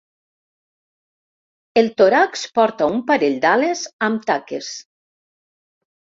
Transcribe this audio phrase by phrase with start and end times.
[1.81, 4.71] El tòrax porta un parell d'ales amb taques.